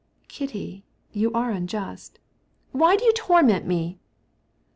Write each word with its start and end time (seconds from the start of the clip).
"Kitty, 0.27 0.83
you're 1.13 1.35
unjust." 1.51 2.17
"Why 2.71 2.95
are 2.95 3.03
you 3.03 3.13
tormenting 3.13 3.67
me?" 3.67 3.99